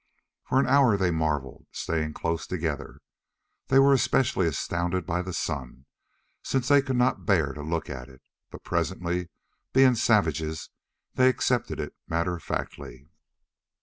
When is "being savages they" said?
9.73-11.29